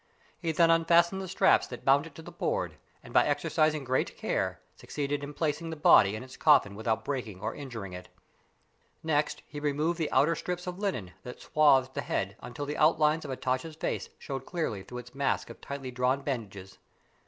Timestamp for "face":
13.75-14.09